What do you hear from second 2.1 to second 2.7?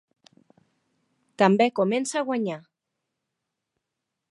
a guanyar.